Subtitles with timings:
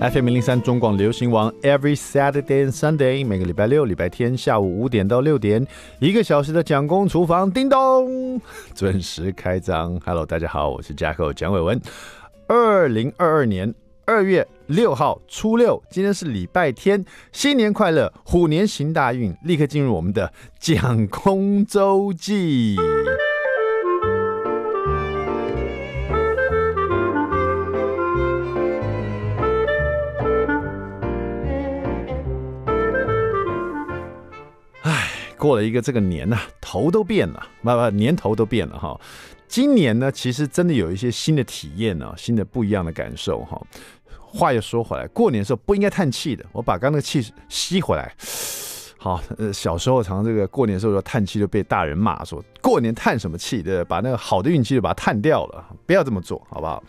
[0.00, 5.64] FM 零零三中广流行网，Every Saturday and Sunday，每个礼拜六、礼拜天下午五点到六点，
[6.00, 8.40] 一个小时的蒋公厨房，叮咚，
[8.74, 10.00] 准时开张。
[10.04, 11.80] Hello，大家好，我是 jack 蒋伟文。
[12.48, 13.72] 二零二二年
[14.04, 22.76] 二月六号初六，今天是礼拜天，新年快乐，虎年行大运，立刻进入我们的蒋公周记。
[35.42, 38.96] 过了一个这个年呐、啊，头都变了，不不，年头都变了哈。
[39.48, 43.60] 今年呢，其实真的有一些新的体验呢、啊，新的不一样的感受哈。
[44.20, 48.14] 话又说回来，过年的时候不应该叹气的，我把刚刚那个气吸回来。
[48.98, 56.80] 好，呃，小时候常常这个过年的时候说叹气，就被大人骂说过年叹什么气，对，把那个好的运气就把它叹掉了，不要这么做，好不好？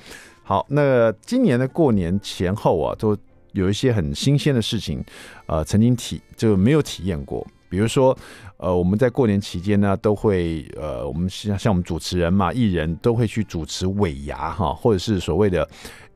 [0.43, 3.17] 好，那今年的过年前后啊，都
[3.53, 5.03] 有一些很新鲜的事情，
[5.47, 7.43] 呃，曾经体就没有体验过。
[7.73, 8.15] 比如说，
[8.57, 15.67] 呃，我们在过年期间呢，都会，呃，我们像像我们主持人嘛，艺人都会去主持尾牙哈，或者是所谓的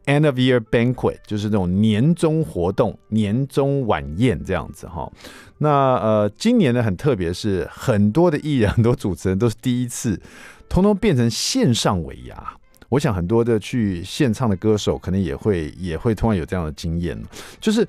[0.06, 5.12] end of year banquet，就是那种年终活动、年终晚宴这样子哈。
[5.58, 10.22] 那呃，今年呢很特别，是很多的艺人、很多主持人都是第一次，
[10.70, 12.54] 通通变成线上尾牙。
[12.90, 17.20] 我想很多的去现场的歌手，可能也会也会突然有这样的经验，
[17.60, 17.88] 就是。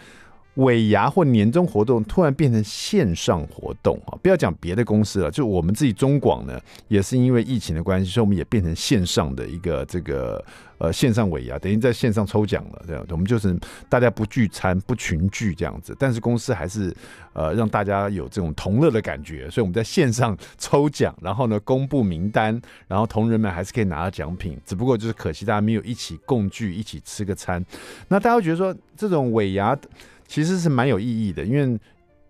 [0.58, 4.18] 尾牙或年终活动突然变成线上活动啊！
[4.20, 10.44] 不要讲别的公司了，就我们自己中广呢，也是因为疫情的关系，所以我们也变成线上的一个这个
[10.78, 12.84] 呃线上尾牙，等于在线上抽奖了。
[12.88, 13.56] 这样，我们就是
[13.88, 16.92] 大家不聚餐、不群聚这样子，但是公司还是
[17.34, 27.64] 呃让大家有这种同乐的感觉，所以我们在线上抽奖，然后呢公布名单，然后同仁们还是可以拿到奖品，只不过就是可惜大家没有一起共聚，一起吃个餐。
[28.08, 29.78] 那大家会觉得说这种尾牙。
[30.28, 31.80] 其实是蛮有意义的，因为，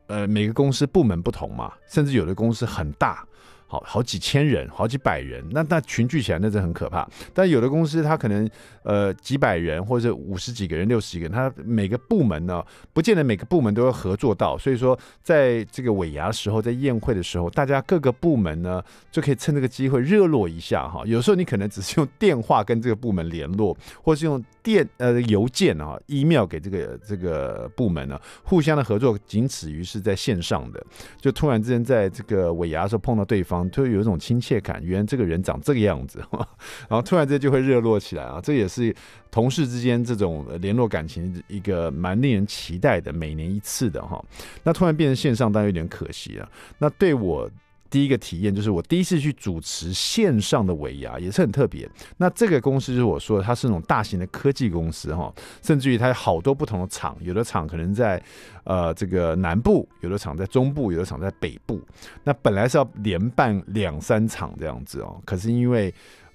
[0.07, 3.27] 呃，每个公司部门不同嘛，甚至有的公司很大。
[3.71, 7.07] 好好几千人，好几百人，那那群聚起来那是很可怕。
[7.35, 8.49] 但有的公司它可能
[8.83, 12.65] 呃几百人，或者五十几个人、六十几个人，它每个部门呢，
[12.95, 14.57] 不见得每个部门都要合作到。
[14.57, 21.03] 所以说，在这个尾牙时候，在宴会的时候，大家各个部门呢就可以趁这个机会热络一下哈。
[21.05, 30.83] 有时候你可能只是用电话跟这个部门联络，或是用电呃邮件啊、email 给这个这个部门呢，互相的合作仅止于是在线上的，
[31.21, 33.58] 就突然之间在这个尾牙的时候碰到对方。
[33.71, 36.23] 就有一种亲切感，原来这个人长这个样子，
[36.89, 38.41] 然后突然间就会热络起来啊！
[38.43, 38.95] 这也是
[39.31, 44.23] 同事之间这种联络感情一个蛮令人期待的，每年一次的哈。
[44.63, 46.49] 那突然变成线上，当然有点可惜啊。
[46.79, 47.51] 那对我。
[47.91, 51.89] 第一个体验就是我第一次去主持线上的尾牙，也是很特别。
[52.17, 55.33] 那这个公司就是我说的，它是那种大型的科技公司哈，
[55.63, 58.23] 甚至于它有好多不同的厂，有的厂可能在
[58.65, 61.81] 呃这个南部，有的厂在中部，有的厂在北部。
[62.25, 65.93] 那本来是要连办两三场这样子哦，可是因为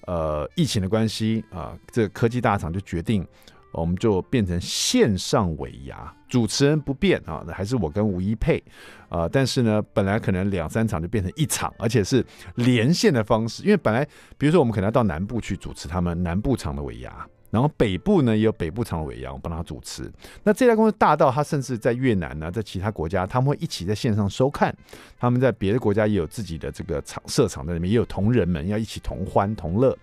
[0.08, 3.25] 呃疫情的关系啊，这个科技大厂就决定。
[3.73, 8.63] 我们就变成线上尾牙，主持人不变啊，还是我跟吴一佩
[9.09, 12.25] 啊，但是呢，本来可能两三场就变成一场，而且是
[12.56, 14.07] 连线的方式，因为本来
[14.38, 20.11] 比如说我们可能要到南部去主持他们南部场的尾牙，然后北部呢也有北部场的尾牙，我帮他主持。
[20.44, 24.75] 那这家公司大到他甚至在越南呢，在其他国家他们会一起在线上收看，
[25.19, 29.97] 他们在别的国家也有自己的这个场设场在里面，也有同仁们要一起同欢同乐。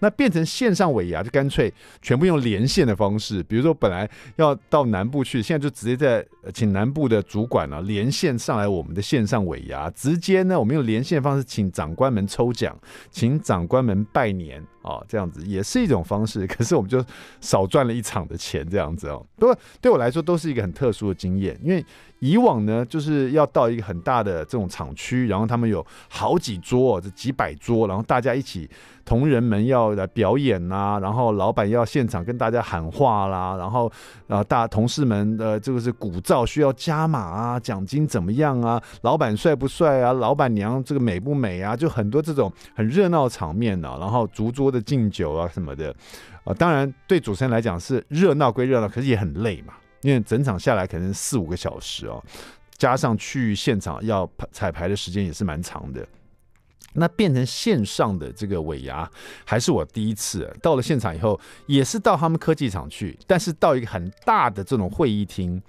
[0.00, 1.72] 那变成线上尾牙，就干脆
[2.02, 3.42] 全部用连线的方式。
[3.44, 12.76] 比如说，本来要到南部去，现在就直接在请南部的主管呢连线上来我们的线上尾牙，直接呢我们用连线方式请长官们抽奖，
[13.10, 16.46] 请长官们拜年啊，这样子也是一种方式。
[16.48, 17.04] 可是我们就
[17.40, 19.24] 少赚了一场的钱，这样子哦。
[19.36, 21.84] 不过对我来说都是一个很特殊的经验，因为。
[22.20, 28.68] 以往呢，就是要到一个很大的这种厂区，然后他们有好几桌，这几百桌，然后大家一起，
[29.06, 33.90] 同仁们要来表演呐、然后老板要现场跟大家喊话啦，然后
[34.28, 45.94] 啊，大同事们的这个是鼓噪需要加码啊，奖金怎么样啊，老板帅不帅啊，老板娘这个美不美啊，就很多这种很热闹场面呢、啊，然后逐桌的敬酒啊什么的，
[46.44, 49.74] 啊，当然对主持人来讲是热闹归热闹，可是也很累嘛。
[50.02, 52.22] 因为整场下来可能四五个小时哦，
[52.78, 56.06] 加上去现场要彩排的时间也是蛮长的。
[56.94, 59.08] 那变成线上的这个尾牙，
[59.44, 65.62] 还是我第一次到了现场以后，也是到他们科技厂去，但是到一个很大的这种会议厅，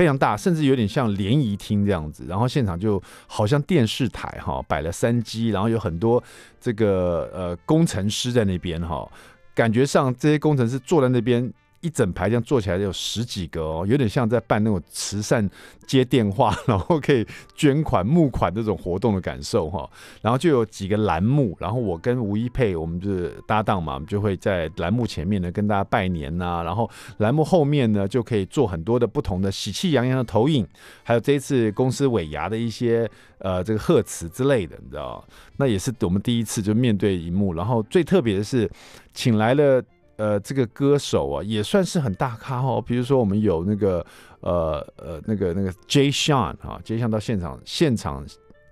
[0.00, 2.24] 非常大，甚至有点像联谊厅这样子。
[2.26, 6.24] 然后现场就好像电视台哈，摆了三机，然后有很多
[6.58, 9.06] 这个呃工程师在那边哈，
[9.54, 11.52] 感觉上这些工程师坐在那边。
[11.80, 15.48] 一整排这样坐起来有十几个哦，有点像在办那种慈善
[15.86, 19.88] 接电话， 然后可以捐款募款这种活动的感受哈。
[20.20, 30.66] 然后就有几个栏目，然后我跟吴一佩我们就是搭档嘛，我们就会在栏目前面呢跟大家拜年呐、然后栏目后面呢就可以做很多的不同的喜气洋洋的投影，
[31.02, 35.26] 还有这一次公司尾牙的一些呃这个贺词之类的，你知道？
[35.56, 38.70] 那也是我们第一次就面对荧幕，然后最特别的是
[39.14, 39.82] 请来了。
[40.20, 42.82] 呃，这个歌手啊，也算是很大咖哦。
[42.86, 44.04] 比如说，我们有那个
[44.40, 48.22] 呃呃那个那个 Jay Sean 啊，Jay Sean 到现场现场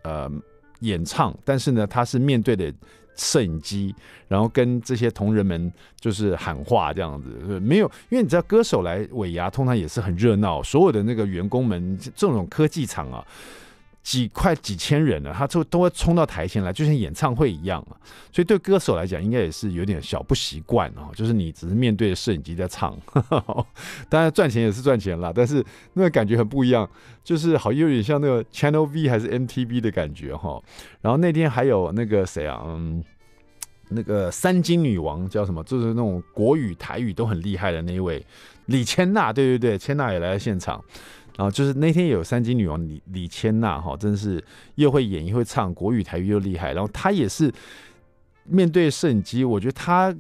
[0.03, 0.31] 呃
[0.81, 2.71] 演唱，但是呢，他是面对的
[3.17, 3.95] 摄影机，
[4.29, 13.27] 然后跟这些同仁们就是喊话这样子，没有，因为你知道歌手来尾牙通常也是很热闹，所有的那个员工们这种科技厂啊。
[14.03, 17.93] 几块几千人呢，他就都会冲到台前来，就像演唱会一样啊。
[18.33, 21.11] 所以对歌手来讲，应该也是有点小不习惯哦。
[21.15, 22.97] 就是你只是面对着摄影机在唱，
[24.09, 25.63] 当然赚钱也是赚钱啦，但是
[25.93, 26.89] 那个感觉很不一样，
[27.23, 30.59] 就是好像有点像那个 Channel V 还是 MTV 的感觉哈。
[31.03, 33.05] 然后那天还有那个谁啊，嗯，
[33.91, 35.63] 那个三金女王叫什么？
[35.65, 38.25] 就是那种国语台语都很厉害的那一位
[38.67, 40.83] 李千娜，对对对，千娜也来了现场。
[41.39, 44.43] 然后就是那天也有三金女王李李千娜哈，真是
[44.75, 46.73] 又会演又会唱国语台语又厉害。
[46.73, 47.49] 然后她也是
[48.43, 50.13] 面对摄影机，我觉得她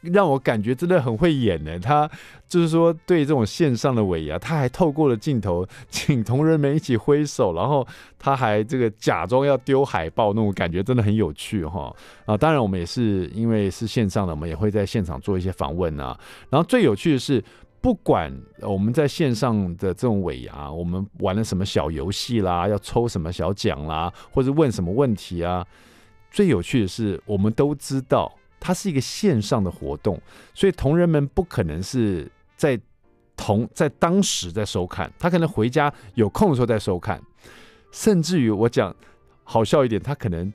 [0.00, 1.78] 让我感觉真的很会演呢。
[1.78, 2.10] 她
[2.48, 7.86] 就是说对这种线上的尾牙，她还透过了镜头请同仁们一起挥手，然后
[8.18, 11.94] 她还这个假装要丢海报那种感觉，真的很有趣哈。
[12.26, 16.18] 啊，当然我们也是因为是线上的，我们也会在现场做一些访问啊。
[16.50, 17.40] 然后最有趣的是。
[17.84, 25.62] 不管我们在线上的这种尾牙，我们玩了什么小游戏啦，要抽什么小奖啦，或者问什么问题啊，
[26.30, 30.18] 最有趣的是，我们都知道它是一个线上的活动，
[30.54, 32.26] 所以同仁们不可能是
[32.56, 32.80] 在
[33.36, 37.20] 同在当时在收看，他可能回家有空的时候再收看，
[37.92, 38.96] 甚至于我讲
[39.42, 40.50] 好笑一点，他可能。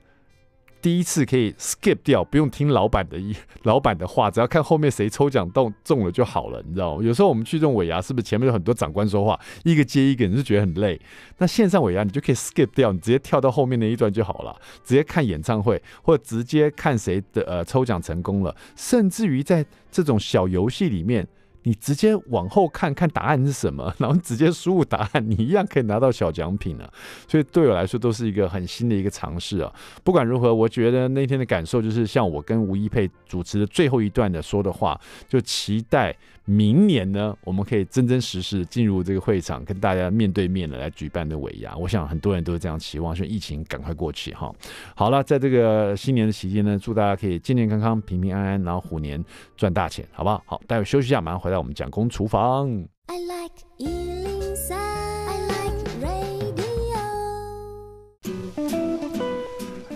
[0.82, 7.04] 第一次可以 skip 掉，不用听老板的意， 老板的话，只要看后面谁抽奖中中了就好了，你知道吗？
[7.04, 11.00] 有时候我们去这种尾牙，是不是前面有很多长官说话，一个接一个，你是觉得很累？
[11.38, 21.28] 那线上尾牙，你就可以 skip 掉，你直接跳到后面那一段就好了，直接看演唱会，或者直接看谁的呃抽奖成功了，甚至于在这种小游戏里面。
[21.70, 26.90] 你直接往后看看答案是什么，然后直接输入答案，你一样可以拿到小奖品呢。
[27.28, 29.72] 所以对我来说都是一个很新的一个尝试啊。
[30.04, 36.16] 不管如何，我觉得那天的感受就是像我跟吴一佩主持的最后一段的说的话，就期待。
[36.50, 41.78] 明年呢，我们可以真真实实进入这个会场，跟大家面对面的来举办的尾牙。
[41.78, 44.52] 我想很多人都是这样期望，说疫情赶快过去哈。
[44.96, 49.24] 好了，在这个新年的期间呢，祝大家可以健健康康、平平安安，然后虎年
[49.56, 50.42] 赚大钱，好不好？
[50.48, 52.68] 好，待会休息一下，马上回来我们讲公厨房。
[53.06, 54.19] I like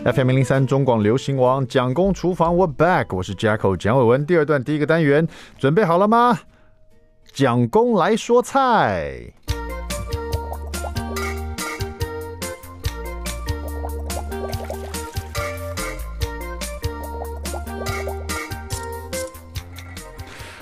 [0.06, 4.26] FM 103中广流行王蒋公厨房 w back，我是 Jacko 蒋伟文。
[4.26, 5.26] 第二段第一个单元
[5.58, 6.42] 准备好了吗？
[7.32, 9.34] 蒋公来说菜。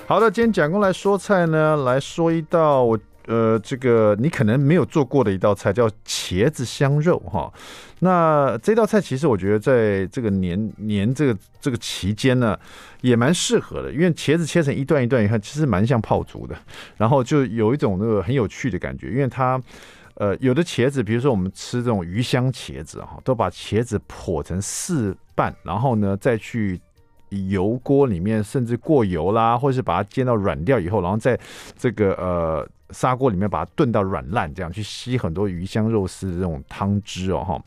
[0.06, 7.52] 好的，今天蒋公来说菜呢，来说一道我呃，这个你可能没有做过的一道菜，叫茄子香肉哈。
[8.04, 12.58] 那这道菜其实我觉得在这个年年这个这个期间呢，
[13.00, 16.56] 也蛮适合的，因为茄子切成一段一段，你看其实蛮像泡竹的，
[16.96, 19.62] 然后就有一种那个很有趣的感觉，因为它
[20.14, 26.80] 呃有的茄子，比如说我们吃这种鱼香茄子哈，都把茄子剖成四瓣，然后呢再去
[27.48, 31.38] 油锅里面甚至过油啦，或者是把它煎到软掉以后，然后在
[31.78, 32.68] 这个呃。
[32.92, 37.62] 砂锅里面把它炖到软烂，这样去吸很多鱼香肉丝的这种汤汁哦哈，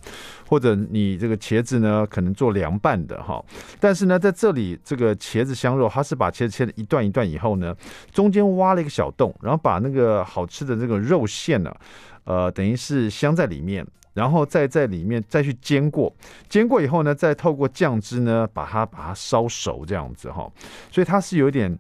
[0.48, 3.44] 或者你这个茄子呢，可能做凉拌的哈，
[3.80, 7.76] 但是呢，在这里这个茄子香肉，它是把茄子切了一段一段以后呢，
[8.12, 11.76] 中间挖了一个小洞，然后把那个好吃的这个肉馅呢，
[12.24, 16.14] 呃，等于是镶在里面，然后再在里面再去煎过，
[16.48, 20.52] 煎过以后呢，再透过酱汁呢，把它把它烧熟这样子哈，
[20.92, 21.78] 所以它是有点。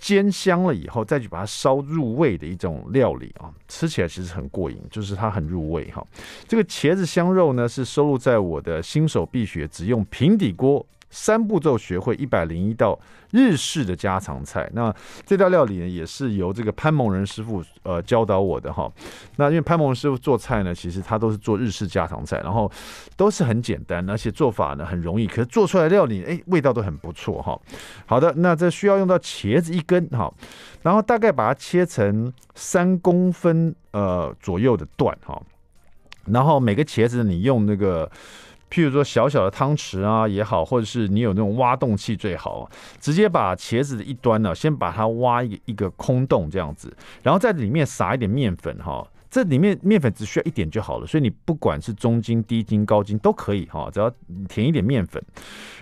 [0.00, 6.04] 煎香了以后，再去把它烧入味的一种料理啊，吃起来其实很过瘾，就是它很入味哈。
[6.48, 12.98] 这个茄子香肉呢，是收录在我的新手必学，只用平底锅三步骤学会一百零一道
[13.32, 14.70] 日式的家常菜。
[14.72, 14.94] 那
[15.26, 18.90] 这道料理呢，也是由这个潘蒙仁师傅呃教导我的哈。
[19.36, 22.70] 那因为潘蒙仁师傅做菜呢，其实他都是做日式家常菜，然后
[23.16, 27.60] 都是很简单，而且做法呢很容易，可是做出来的料理哎味道都很不错哈。
[28.06, 30.32] 好的，那这需要用到茄子一根哈，
[30.82, 35.40] 然后大概把它切成三公分呃左右的段哈。
[36.26, 38.08] 然后每个茄子你用那个，
[38.70, 49.06] 譬如说小小的汤匙啊也好，或者是你有那种挖洞器最好，直接把茄子的一端呢，先把它挖一个一个空洞这样子，然后在里面撒一点面粉哈。
[49.32, 54.12] 这里面面粉只需要一点就好了，所以你不管是中筋、低筋、高筋都可以哈，只要
[54.48, 55.22] 填一点面粉，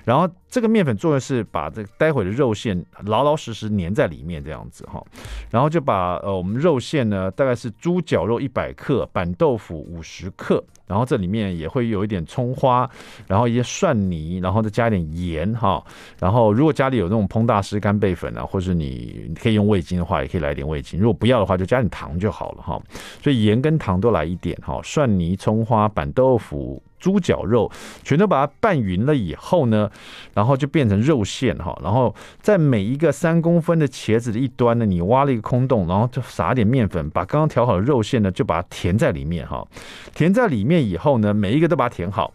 [0.04, 5.02] 然后这个面粉作用是把这待会的肉馅老老实实粘在里面这样子哈，
[5.50, 10.62] 然后就把呃我们肉馅呢大概是猪绞肉一百克，板豆腐五十克。
[10.88, 12.88] 然后这里面也会有一点葱花，
[13.26, 15.84] 然后一些蒜泥，然后再加一点盐哈。
[16.18, 20.98] 然后如果家里有那种烹大师干贝粉啊，或是你可以用味精的话，也可以来点味精。
[20.98, 22.80] 如果不要的话，就加点糖就好了哈。
[23.22, 24.80] 所以盐跟糖都来一点哈。
[24.82, 26.82] 蒜泥、葱花、板豆腐。
[26.98, 27.70] 猪脚肉
[28.02, 29.90] 全都把它拌匀了以后呢，
[30.34, 39.66] 然后就变成肉馅哈，然后在每一个三公分的茄子的一端呢，你挖了一个空洞，然后就撒点面粉，把刚刚调好的肉馅呢，就把它填在里面哈。
[40.14, 42.32] 填在里面以后呢，每一个都把它填好，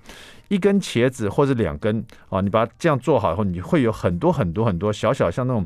[0.47, 5.65] 一根茄子或者两根啊，你把它这样做好以后，你会有很多很多很多小小像那种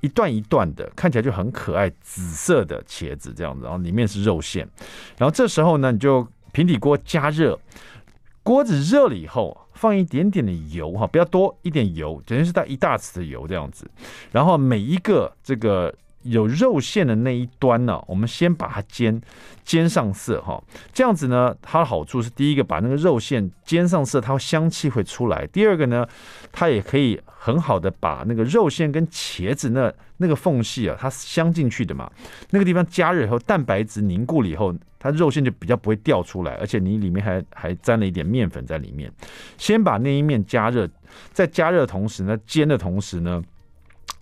[0.00, 4.68] 一段一段的，看起来就很可爱，紫色的茄子这样子，然后里面是肉馅，
[5.16, 7.58] 然后这时候呢，你就平底锅加热。
[8.44, 13.90] 锅子热了以后，放一点点的油哈，不要多，一点油，等于是带一大匙的油这样子。
[14.30, 15.92] 然后每一个这个
[16.24, 19.18] 有肉馅的那一端呢，我们先把它煎，
[19.64, 20.62] 煎上色哈。
[20.92, 26.06] 这样子呢，它的好处是第一个，把那个肉馅煎上色，它香气会出来；第二个呢，
[26.52, 32.10] 它也可以很好的把那个肉馅跟茄子那那个缝隙啊，它镶进去的嘛。
[32.50, 34.74] 那个地方加热以后，蛋白质凝固了以后。
[35.04, 39.12] 它肉馅就比较不会掉出来，而且你里面还还沾了一点面粉在里面。
[39.58, 40.88] 先把那一面加热，
[41.30, 43.42] 在加热的同时呢，煎的同时呢，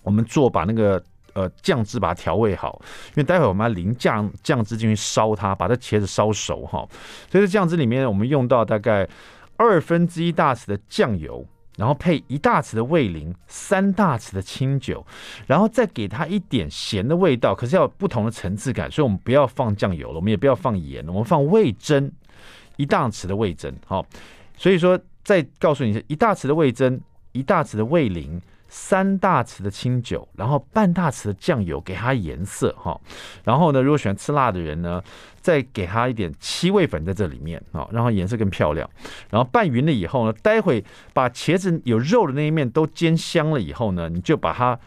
[0.02, 1.00] 我们做把那个
[1.34, 6.86] 呃酱汁把它调味好，因为待会我们要淋酱酱汁进去烧它，把这茄子烧熟哈。
[7.30, 9.08] 所以这酱汁里面我们用到大概
[9.56, 11.46] 二分之一大匙的酱油。
[11.78, 15.04] 然后配一大匙的味淋，三大匙的清酒，
[15.46, 22.10] 然后再给它一点咸的味道，可是要有不同的层次感，所以我们不要放酱油了，我们也不要放盐了，我们放味噌，
[22.76, 24.04] 一大匙的味噌，好，
[24.54, 27.00] 所以说再告诉你，一大匙的味噌，
[27.32, 28.38] 一大匙的味淋。
[28.74, 32.98] 三大匙的清酒，然后半大匙的酱油，给它颜色哈。
[33.44, 35.02] 然后呢，如果喜欢吃辣的人呢，
[35.42, 38.88] 再给它一点七味粉在这里面啊，让它颜色更漂亮。
[39.28, 44.78] 然后拌匀了以后呢，待会把茄子有肉的那一面都煎香了以后呢，你就把它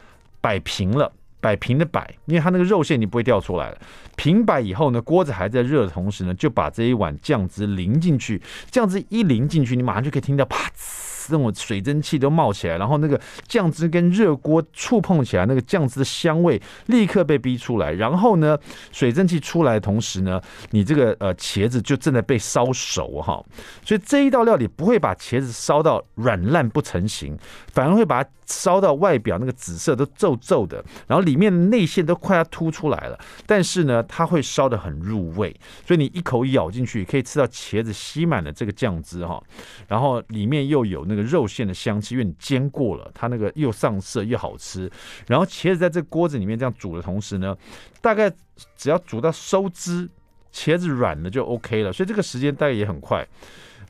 [0.41, 3.77] 摆平了，摆平的摆，因为它那个肉馅你不会掉出来了。
[4.15, 8.41] 平摆以后呢，锅子还在热的同时呢，就把这一碗酱汁淋进去。
[8.71, 11.04] 酱汁一淋进去，你马上就可以听到啪呲。
[11.29, 17.91] 这种水蒸气都冒起来，然后那个酱汁跟热锅触碰起来，那个酱汁的香味立刻被逼出来。
[17.93, 18.57] 然后呢，
[18.91, 20.39] 水蒸气出来的同时呢，
[20.69, 23.43] 你这个呃茄子就正在被烧熟哈。
[23.83, 27.35] 所以这一道料理不会把茄子烧到软烂不成形，
[27.73, 33.19] 反而会把它烧到外表那个紫色都皱皱的，然后里面的内馅都快要凸出来了。
[33.47, 35.55] 但是呢，它会烧得很入味，
[35.87, 39.41] 所以你一口咬进去可以吃到茄子吸满了这个酱汁哈，
[39.87, 41.14] 然后里面又有那。
[41.15, 44.91] 那个肉馅的香气，因为你煎过了，它那个又上色又好吃。
[45.27, 47.55] 然后茄子在这锅子里面这样煮的同时呢，
[48.01, 48.31] 大概
[48.75, 50.09] 只要煮到收汁，
[50.53, 51.93] 茄子软了就 OK 了。
[51.93, 53.25] 所以这个时间大概也很快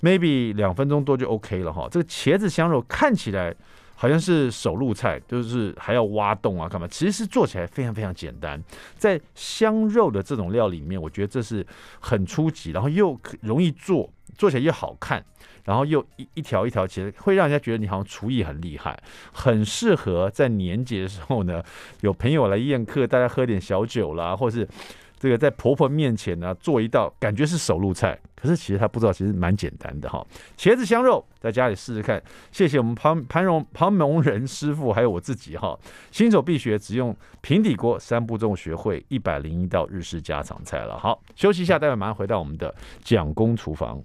[0.01, 1.87] ，maybe 两分钟多就 OK 了哈。
[1.91, 3.53] 这个茄子香肉看起来
[3.95, 6.87] 好像是手入菜，就是还要挖洞啊干嘛？
[6.87, 8.61] 其实是做起来非常非常简单。
[8.97, 11.65] 在香肉的这种料里面，我觉得这是
[11.99, 15.23] 很初级，然后又容易做，做起来又好看。
[15.63, 19.01] 然后又一一条一条其实，会让人家觉得你好像厨艺很厉害，
[19.33, 21.63] 很适合在年节的时候呢，
[22.01, 24.67] 有朋友来宴客，大家喝点小酒啦，或是
[25.17, 30.25] 这个在婆婆面前呢做一道，感觉是手路菜，可是其实她不知道，其实蛮简单的哈。
[30.57, 35.77] 茄子香肉在家里试试看，谢谢我们潘潘荣潘蒙仁师傅，还有我自己哈，
[36.11, 40.97] 新手必学，只用平底锅三步骤学会一百零一道日式家常菜了。
[40.97, 44.03] 好，休息一下，待会马上回到我们的蒋公厨房。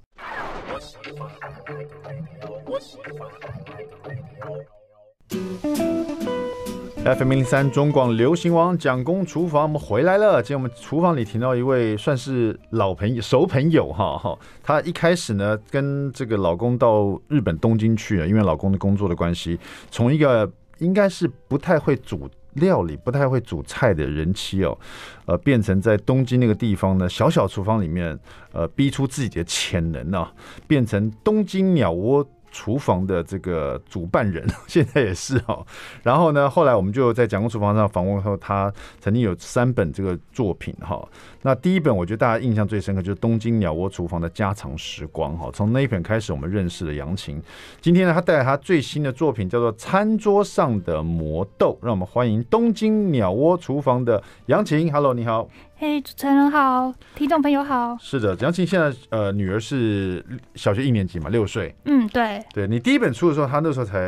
[7.03, 10.43] FM 零三中广流行王蒋公厨房，我们回来了。
[10.43, 14.39] 今天我们厨房里听到一位算是老朋友、熟朋友哈哈。
[14.63, 19.59] 她一开始呢，跟这个老公到日本东京去了，因为老公的工作的关系，
[19.91, 24.79] 从一个应该是不太会煮料理、不太会煮菜的人妻哦，
[25.25, 28.17] 呃，变成在东京那个地方呢，小小厨房里面，
[28.53, 30.31] 呃，逼出自己的潜能啊，
[30.69, 32.29] 变成东京鸟窝。
[32.51, 35.65] 厨房的这个主办人 现在也是哦，
[36.03, 41.07] 然后呢，后来我们就在蒋公厨房上访问后，他曾经有三本这个作品哈。
[41.43, 45.51] 那第一本我觉得大家印象最深刻就是《东京鸟窝厨房的家常时光》哈。
[45.53, 47.41] 从那一本开始，我们认识了杨晴。
[47.81, 54.93] 今天呢，他带来他最新的作品叫做《餐桌上的魔豆》，让我们欢迎东京鸟窝厨房的杨晴。
[54.93, 55.49] Hello，你好。
[55.83, 57.97] 嘿，hey, 主持人好，听众朋友好。
[57.99, 60.23] 是的，杨晴现在呃女儿是
[60.55, 61.75] 小学一年级嘛，六岁。
[61.87, 62.45] 嗯，对。
[62.53, 63.99] 对，你第一本书的时候，她那时候才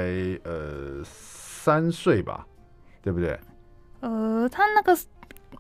[0.45, 2.47] 呃三岁吧，
[3.01, 3.41] 对不对？
[4.01, 4.95] 呃，她那个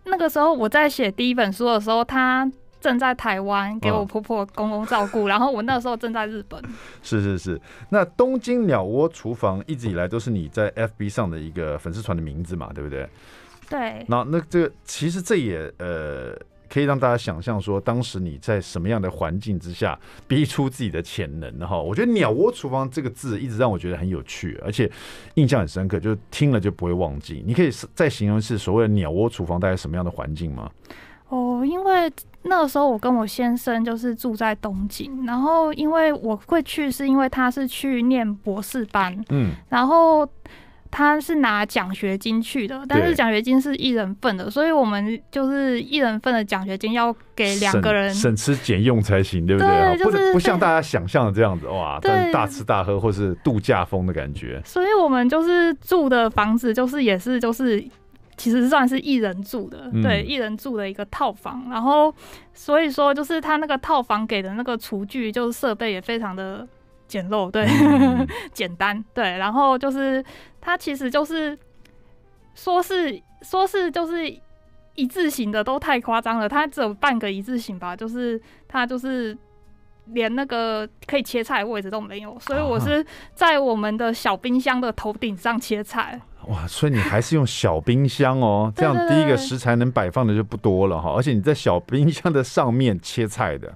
[0.04, 2.47] 那个时候我在写第一本书的时候，她
[2.78, 6.62] 正在台湾给我婆婆公公照顾，哦、 然后我那时候正在日本。
[7.02, 13.09] 是是是，那东京鸟窝厨房一直以来都是你在 FB 上的一个粉丝团的名字嘛，对不对？
[13.69, 16.38] 对，那那这个其实这也呃
[16.69, 21.81] 可以让大家想象说，当时你在什么样的环境之下逼出自己的潜能哈？
[21.81, 24.90] 我觉得“鸟窝厨房”这个字一直让我觉得很有趣，而且
[25.35, 27.42] 印象很深刻，就是听了就不会忘记。
[27.47, 30.71] 你可以再形容是所谓的“鸟窝厨房”大概什么样的环境吗？
[31.28, 40.28] 哦，因为那个时候我跟我先生就是住在东京，然后因为我会去，是因为他是去念博士班，嗯，然后。
[40.92, 49.96] 他是拿奖学金去的，但是奖学金是一人份的，所以我们就是一人份的奖学金要给两个人省，省吃俭用才行，对不对？
[49.96, 54.61] 就是、不不像大家想象的这样子哇，但大吃大喝或是度假风的感觉。
[54.66, 57.82] 所以我们就是住的房子，就是也是就是
[58.37, 61.66] 其实算是一人住的，嗯、对，一人住的一个套房。
[61.70, 62.14] 然后
[62.52, 66.68] 所以说，就是他那个套房给的那个厨具，就是设备也非常的。
[67.12, 70.25] 简陋，对，嗯、 简单，对，然后就是
[70.62, 71.59] 它其实就是
[72.54, 74.35] 说是说是就是
[74.95, 79.37] 一字型的都太夸张了，它只有半个一字型吧，就是它就是
[80.07, 83.04] 连那个可以切菜的位置都没有，所以我是
[83.35, 86.19] 在我们的小冰箱的头顶上切菜。
[86.49, 93.71] 哇，所以你还是用小冰箱哦， 这样第一个食材能摆放的就不多了哈，而且你在小冰箱的上面切菜的。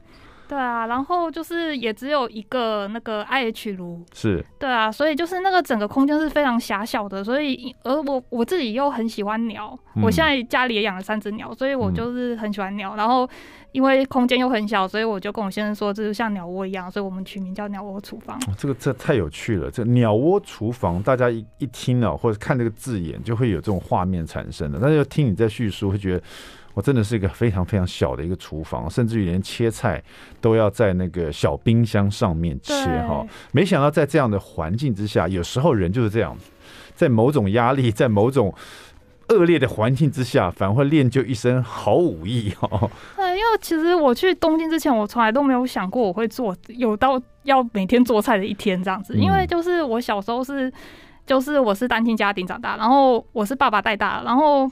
[0.48, 12.94] 对啊，然后就是也只有一个那个 IH 炉，是，对啊，所以就是那个整个空间是非常狭小的，所以而我我自己又很喜欢鸟，嗯、我现在家里也养了三只鸟，所以我就是很喜欢鸟。
[12.94, 13.28] 嗯、然后
[13.72, 18.38] 因为空间又很小，所以我就跟我先生说，这就像鸟窝一样，所以我们取名叫鸟窝厨房。
[18.56, 24.78] 这个这太有趣了，这鸟窝厨房，大家一一听啊，或者看这个字眼，就会有这种画面产生的。
[24.80, 26.22] 但是听你在叙述，会觉得。
[26.76, 30.02] 我真的是一个非常非常小的一个厨房，甚至于连切菜
[30.42, 32.74] 都要在那个小冰箱上面切
[33.08, 33.26] 哈。
[33.50, 36.50] 没想到在这样的环境之下，有时候人就是这样子，
[36.94, 38.54] 在某种压力、在某种
[39.30, 42.68] 恶劣的环境之下，反而会练就一身好武艺哈。
[43.16, 49.16] 对，因为其实我去东京之前，我从来都没有想过我会做，有到要每天做菜的一天这样子。
[49.16, 50.70] 因为就是我小时候是，
[51.24, 54.70] 就是我是单亲家庭长大，然后我是爸爸带大，然后。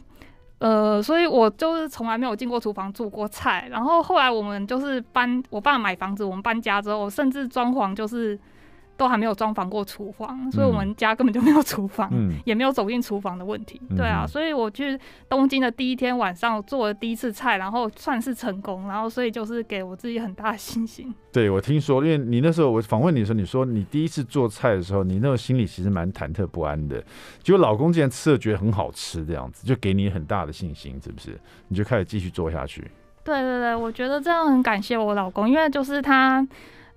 [0.58, 8.38] 呃，所以我就是从来没有进过厨房做过菜，然后后来我们就是搬，我爸买房子，我们搬家之后，甚至装潢就是。
[8.96, 13.80] 都还没有装潢过厨房，所以我们家根本就没有厨房，嗯、也没有走进厨房的问题。
[13.90, 21.12] 嗯、对啊，所以我去东京的第一天晚上做了第一次菜，然后算是成功，然后所以就是给我自己很大的信心。
[21.32, 27.02] 对，我听说，因为你那时候我访问你的时候，你说你第一次做菜的时候，你那个心里其实蛮忐忑不安的，
[27.42, 31.38] 结果老公竟然吃了觉得很好吃，这样子就给你很大的信心，是不是？
[31.68, 32.82] 你就开始继续做下去。
[33.24, 36.46] 对对对，我觉得这样很感谢我老公，因为就是他。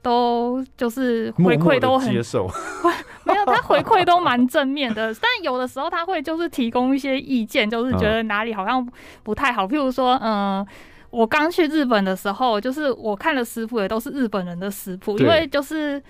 [0.08, 2.48] 都就是回馈都很接受，
[3.26, 8.88] 没有，他回馈都蛮正面的，但有的时候他会就是提供一些意见，就是觉得哪里好像
[9.24, 9.66] 不太好。
[9.68, 10.68] 譬如说，嗯、呃，
[11.10, 16.02] 我刚去日本的时候，就是我看的食谱也都是日本人的食谱，因为就是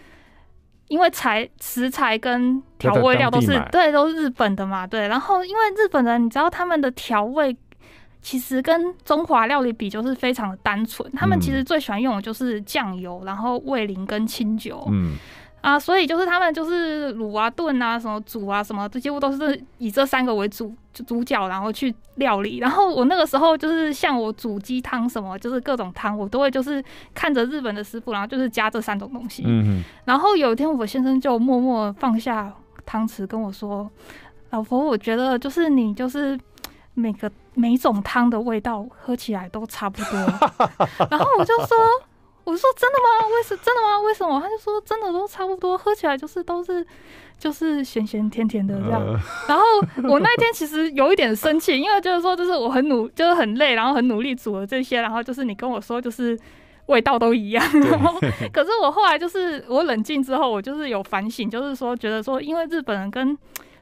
[0.90, 5.08] 因为材食材跟调味料都是对，都是日本的嘛，对。
[5.08, 7.58] 然后因为日本人，你知道他们的调味。
[8.22, 11.10] 其实跟中华料理比，就是非常的单纯。
[11.12, 14.86] 他们其实最喜欢用的就是酱油，然后味淋跟清酒。
[14.92, 15.16] 嗯
[15.62, 22.60] 啊，所以就是他们就是卤啊、炖啊、什么煮啊、什么，这几乎都是以这三个为主主角，然后去料理。
[22.60, 26.82] 然后我那个时候就是像我煮鸡汤什么，就是各种汤，我都会就是
[27.14, 29.44] 看着日本的师傅，然后就是加这三种东西。
[29.46, 29.84] 嗯哼。
[30.06, 32.54] 然后有一天，我先生就默默放下
[32.86, 33.90] 汤匙跟我说。
[34.52, 36.40] 老婆，我觉得就是你就是
[36.98, 40.20] 每个每种汤的味道喝起来都差不多。
[41.10, 41.78] 然后我就说，
[42.44, 43.28] 我说真的吗？
[43.36, 44.00] 为什真的吗？
[44.02, 44.42] 为什么？
[44.42, 46.86] 他就说真的都差不多，喝起来就是都是
[47.38, 49.00] 就是咸咸甜甜的这样。
[49.02, 49.64] 呃、然后
[50.10, 56.38] 我那天其实有一点生气，因为就是说就是我很努，就是很累，然后很努力煮了这些，然后就是你跟我说就是。
[56.88, 58.18] 味道都一样，然后
[58.54, 63.38] 可是我后来就是我冷静之后，我就是有反省，就是说觉得说，因为日本人跟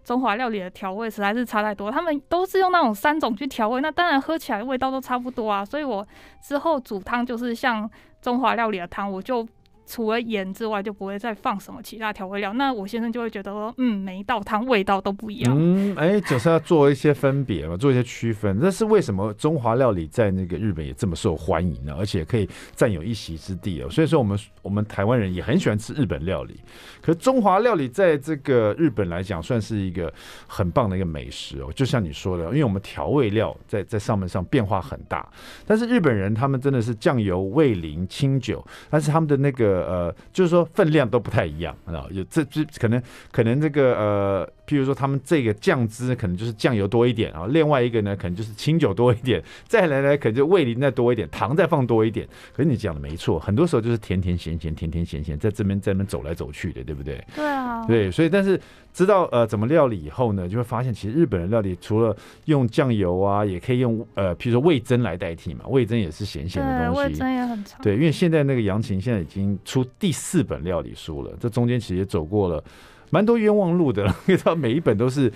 [0.06, 6.08] 中华料理的调味实在是差太多，他们都是用那种三种去调味，那当然喝起来味道都差不多啊，所以我
[6.42, 7.90] 之后煮汤就是像
[8.22, 9.46] 中华料理的汤，我就。
[9.86, 12.54] 除了盐之外，就不会再放什么其他调味料。
[12.54, 15.56] 那我先生就会觉得说，嗯，每一道汤味道都不一样。
[15.56, 18.60] 嗯，哎、欸，就是要做一些分别嘛，做一些区分。
[18.60, 21.96] 这是为什么中华料理在那个日本也这么受欢迎呢？
[21.98, 23.90] 而且可以占有一席之地哦。
[23.90, 26.60] 所以说，我们我们台湾人也很喜欢吃日本料理。
[27.02, 30.12] 可是中华料理在这个日本来讲，算是一个
[30.48, 31.72] 很棒的一个美食哦。
[31.76, 35.30] 就像你说的，因为我们调味料在在上面上变化很大，
[35.68, 39.75] 但是日本人他们真的是酱油、味淋、清酒，但是他们的那个。
[39.84, 52.28] 呃，就是说分量都不太一样，啊，有这这可能可能这个呃，譬如说他们这个酱汁可能就是酱油多一点啊，另外一个呢可能就是清酒多一点， 再来呢可能就味淋再多一点，糖再放多一点。
[52.54, 57.24] 可是你讲的没错，很多时候就是甜甜咸咸，甜甜咸咸，在这边在那边走来走去的，对不对？
[57.36, 58.60] 对啊，对，所以但是
[58.94, 67.82] 知道呃怎么料理以后呢，就会发现其实日本人料理除了用酱油啊，也可以用呃譬如说味增来代替嘛，味增也是咸咸的东西，味增也很长。
[67.82, 72.64] 对，因为现在那个杨琴现在已经出第四本料理书了，这中间其实也走过了
[73.10, 75.32] 蛮多冤枉路的，因为他每一本都是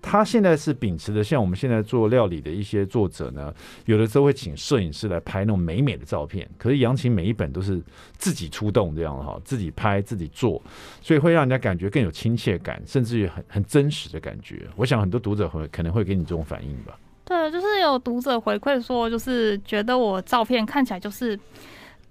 [0.00, 3.52] 他现在是秉持的，像我们现在做料理的一些作者呢，
[3.86, 7.82] 有的时候会请摄影师来拍那种美美的照片，可是杨琴每一本都是
[8.18, 10.60] 自己出动这样哈，自己拍自己做，
[11.00, 14.68] 所以会让人家感觉更有亲切感，甚至于很很真实的感觉。
[14.76, 16.98] 我想很多读者会可能会给你这种反应吧。
[17.24, 21.38] 对，就是有读者回馈说，就是觉得我照片看起来就是。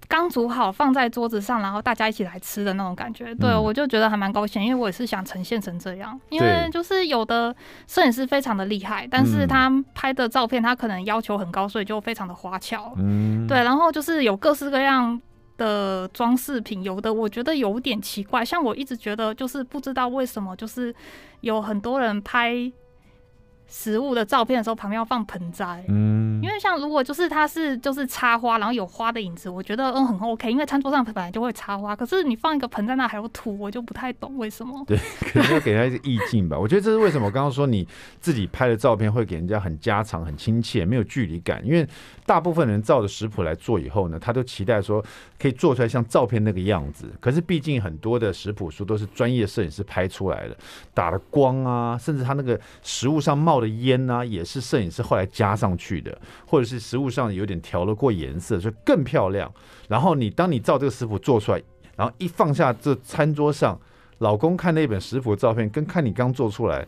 [0.08, 6.18] 刚煮好放在桌子上，然后大家一起来吃的那种感觉，对、嗯、我就觉得还蛮高兴，因为我也是想呈现成这样。
[6.28, 7.54] 因为就是有的
[7.86, 12.92] 摄影师非常的厉害，但是他拍的照片他可能要求很高，所以就非常的花俏。
[12.96, 15.20] 嗯，对，然后就是有各式各样
[15.56, 20.94] 的装饰品，有的我觉得有点奇怪，像我一直觉得就是不知道为什么，就是
[21.40, 22.72] 有很多人拍。
[23.66, 26.23] 食物的照片的时候，旁边要放盆栽，嗯，因
[26.54, 34.82] 为像如果就是它是就是插花，然后有花的影子，我觉得嗯很 OK，因为餐桌上本来就会插花，可是你放一个盆在那还有土，我就不太懂为什么。
[34.86, 34.96] 对，
[35.32, 36.58] 可能要给他一个意境吧。
[36.58, 37.86] 我觉得这是为什么我刚刚说你
[38.20, 41.86] 自己拍的照片会给人家很家常、很亲切，没有距离感，因为
[42.24, 45.04] 大部分人照着食谱来做以后呢，他都期待说
[45.38, 47.12] 可以做出来像照片那个样子。
[47.20, 50.56] 可是毕竟很多的食谱书都是专业摄影师拍出来的，
[50.92, 56.16] 打了光啊，甚至他那个食物上冒的烟、啊，也是摄影师后来加上去的，
[56.54, 59.52] 或者是食物上有点调了过颜色，所以更漂亮。
[59.88, 61.60] 然后你当你照这个食谱做出来，
[61.96, 63.76] 然后一放下这餐桌上，
[64.18, 66.86] 老公看那本食谱的照片，跟看你刚做出来，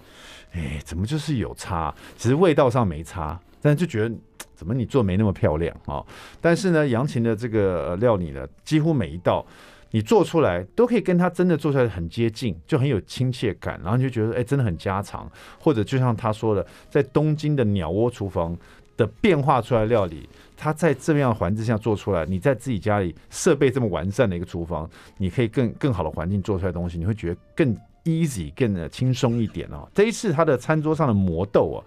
[0.52, 1.92] 哎，怎么就是有差？
[2.16, 4.14] 其实味道上没差，但就觉得
[4.54, 6.00] 怎么你做没那么漂亮啊、
[6.40, 9.44] 但是呢，杨琴的这个料理呢，几乎每一道。
[9.92, 15.30] 你做出来都可以跟他真的做出来很接近，就很有亲切感，然后你就觉得哎，真的很家常。
[15.60, 18.54] 或者就像他说的，在东京的鸟窝厨房
[18.96, 29.88] 的变化出来的料理，他在这样的环境下做出来，你在自己家里设备这么完善的一个厨房，你可以更更好的环境做出来东西，你会觉得更 easy、更轻松一点哦。
[29.94, 31.78] 这一次他的餐桌上的魔豆啊，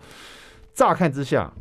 [0.73, 1.51] 乍看之下。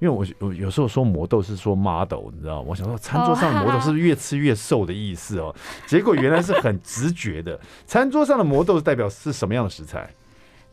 [0.00, 2.66] 因为我我有时候说魔豆是说 model，你知道吗？
[2.68, 5.54] 我想说餐桌上的魔豆是不是越吃越瘦的意思哦？
[5.86, 7.58] 结果原来是很直觉的。
[7.86, 10.10] 餐桌上的魔豆是代表是什么样的食材？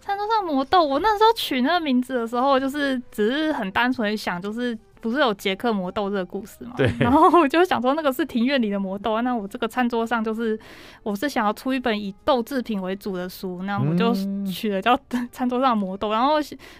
[0.02, 6.74] 餐桌上魔豆，我那时候取那个名字的时候，就是只是很单纯想，就是不是有杰克魔豆这个故事嘛？
[6.76, 6.92] 对。
[7.00, 10.60] 然后我就想说那个是庭院里的魔豆，那我这个餐桌上就是
[11.04, 14.14] 我是想要出一本以豆制品为主的书，那我就
[14.46, 15.00] 取了叫
[15.32, 16.34] 餐桌上的魔豆，然后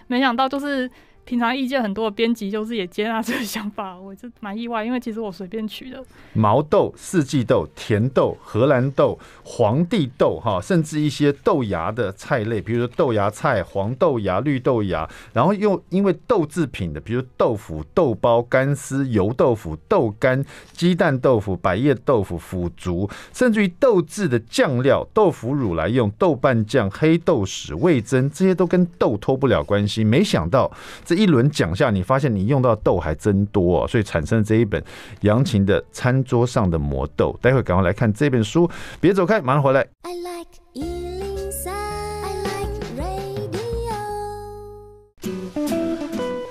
[0.08, 0.90] 没想到就是。
[1.24, 6.02] 平常意见很多的编辑，就是也接纳这个想法， 我就蛮意外，因为其实我随便取的。
[6.32, 30.02] 毛豆、四季豆、甜豆、荷兰豆、皇帝豆，哈，甚至一些豆芽的菜类，比如说豆芽菜、黄豆芽、绿豆芽，然后又因为豆制品的，比如豆腐、豆包、干丝、油豆腐、豆干、鸡蛋豆腐、百叶豆腐、腐竹，甚至于豆制的酱料、豆腐乳来用，豆瓣酱、黑豆豉、味噌，这些都跟豆脱不了关系。
[30.02, 30.70] 没想到。
[31.14, 34.82] 这一轮讲下，你发现你用到豆还真多哦，所以产生这一本
[35.20, 37.38] 杨琴的餐桌上的魔豆。
[37.42, 38.66] 待会赶快来看这本书，
[38.98, 39.86] 别走开，马上回来。
[40.04, 40.61] I like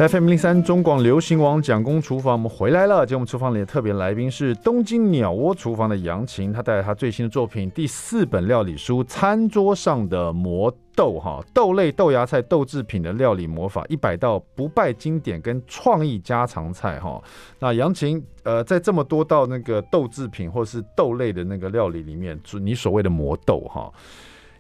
[0.10, 3.06] FM 零三中广流行网蒋公厨房，我们回来了。
[3.06, 17.22] 今天我们厨房里的特别来宾是东京鸟窝厨房的杨琴，她带来她最新的作品第四本料理书《餐桌上的魔豆》哈，豆类、豆芽菜、豆制品的料理魔法，一百道不败经典跟创意家常菜哈。
[17.60, 23.92] 那杨琴呃，在这么多道那个豆制品或是豆类的那个料理里面，你所谓的魔豆哈，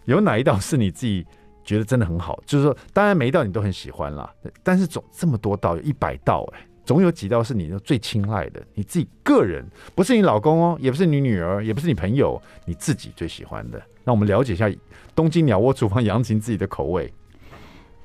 [0.06, 1.26] 有哪一道是你自己？
[1.64, 4.30] 觉得真的很好，就是说，当然每一道你都很喜欢啦，
[4.64, 13.82] 但是总这么多道，有一百道哎，总有几道是你的最青睐的，你自己个人，不是你老公哦，也不是你女儿，也不是你朋友，你自己最喜欢的。
[14.04, 14.70] 那我们了解一下
[15.16, 17.14] 东京鸟窝厨房杨琴自己的口味。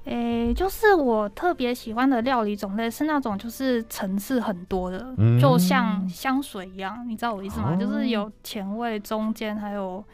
[0.05, 7.75] 诶，就是我特别喜欢的料理种类是那种就是层次很多的，嗯、就像香水一样，你知道我意思吗？
[7.75, 10.05] 哦、就是有前味、中间还有。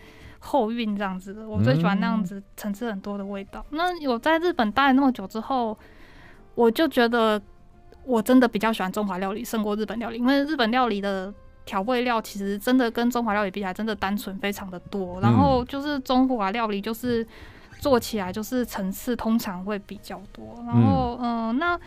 [0.45, 3.65] 后韵这样子的，我最喜欢那样子层次很多的味道。
[3.71, 5.79] 嗯、那我在日本待了那么久之后，
[6.57, 7.41] 我就觉得
[8.05, 11.33] 我真的比较喜欢中华料理胜过日本料理，因为日本料理的
[11.65, 15.21] 调味料其实真的跟中华料理比起来真的单纯非常的多。
[15.21, 17.25] 然后就是中华料理就是
[17.79, 20.57] 做起来就是层次通常会比较多。
[20.67, 21.81] 然后嗯、呃，那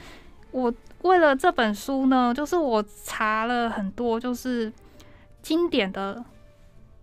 [0.51, 4.71] 我为了这本书呢，就是我查了很多就是
[5.41, 6.23] 经典的。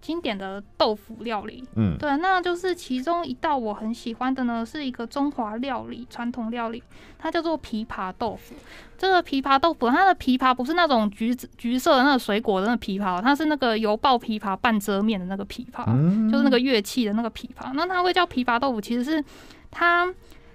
[0.03, 6.83] 经典的豆腐料理，嗯，对，那就是其中一道我很喜欢的呢，是一个中华料理传统料理，
[7.19, 8.57] 它叫做枇杷豆腐。
[8.99, 17.73] 这个枇杷豆腐，它的枇杷不是那种橘子橘色的那个水果的那个枇杷，它是那个油爆枇杷半遮面的那个枇杷，嗯、就是那个乐器的那个枇杷。
[17.75, 19.25] 那它会叫枇杷豆腐，其实是
[19.71, 20.13] 它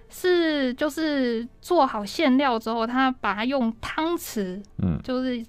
[0.10, 5.46] 是就是做好馅料之后，它把它用汤匙，嗯，就是。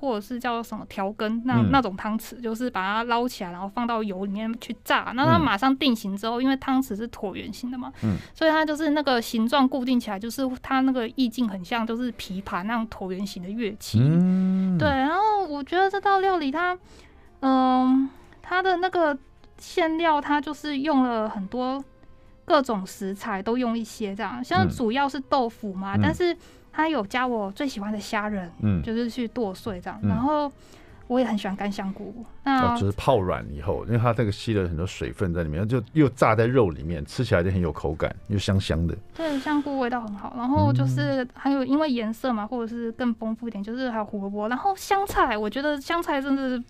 [0.00, 5.12] 或者是叫什么调羹，那那种汤匙，就是把它捞起来，然后放到油里面去炸。
[5.14, 13.98] 那它马上定型之后，因为汤匙是椭圆形的嘛，嗯，所以它就是那个形状固定起来，就是它那个意境很像，就是琵琶那样椭圆形的乐器。
[14.00, 14.88] 嗯，对。
[14.88, 16.78] 然后我觉得这道料理它，
[17.40, 18.08] 嗯，
[18.40, 19.14] 它的那个
[19.58, 21.84] 馅料，它就是用了很多
[22.46, 26.34] 各种食材，都用一些这样，像主要是豆腐嘛，但是。
[26.72, 30.50] 他有加我最喜欢的虾仁，嗯，就是去剁碎这样，嗯、然后
[31.06, 38.96] 我也很喜欢干香菇，那、哦、就是泡软以后，因为它这个吸了很多水分在里面，就又炸在肉里面，吃起来就很有口感，又香香的。
[39.14, 46.62] 对，香菇味道很好，然后就是还有因为颜色嘛，或者是更丰富一点，就是还有胡萝卜，然后香菜，我觉得香菜真的是。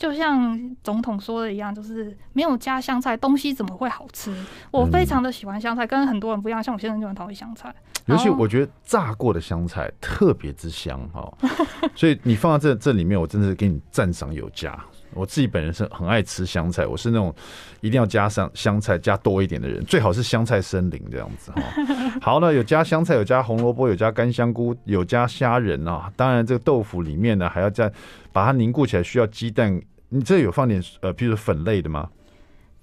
[0.00, 4.34] 就像总统说的一样，就是没有加香菜，东西怎么会好吃？
[4.70, 6.62] 我非常的喜欢香菜，跟很多人不一样。
[6.62, 7.70] 像我先生就很讨厌香菜，
[8.06, 11.30] 尤其我觉得炸过的香菜特别之香哈。
[11.94, 14.74] 所以你放在这这里面，我真的是给你赞赏有加。
[15.12, 17.34] 我自己本人是很爱吃香菜，我是那种
[17.80, 21.60] 一定要加上香菜加多一点的人，最好是香菜森林这样子哈。
[22.22, 26.10] 好了，有加香菜，有加红萝卜，有加干香菇，有加虾仁啊。
[26.16, 27.92] 当然，这个豆腐里面呢还要再
[28.32, 29.80] 把它凝固起来，需要鸡蛋。
[30.08, 32.08] 你这有放点呃，譬如粉类的吗？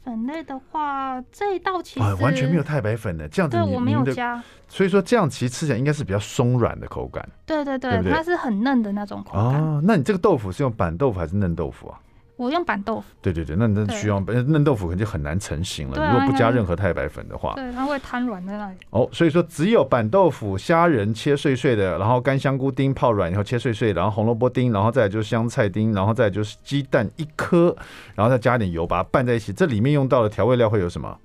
[0.03, 7.27] 粉类的话，这一道其实、啊、完全没有太白粉的，这样子对我没有加，所以说这样其实吃起来应该是比较松软的口感。
[7.45, 9.41] 对对对，对对它是很嫩的那种口感。
[9.43, 11.99] 哦，那你这个豆腐是用板豆腐还是嫩豆腐啊？
[12.37, 13.05] 我用板豆腐。
[13.21, 16.01] 对对对，那那需要对嫩豆腐可能就很难成型了。
[16.01, 18.77] 啊、如果不加任何太白粉的话，对，它会瘫软在那里。
[18.91, 27.75] 哦，所以说只有板豆腐、虾仁切碎碎的，然后干香菇丁泡软以后切碎碎，然后红萝卜丁，然后再来就是香菜丁，然后再来就是鸡蛋一颗，
[28.15, 29.51] 然后再加点油把它拌在一起。
[29.51, 31.17] 这里面用到的调味料会有什么？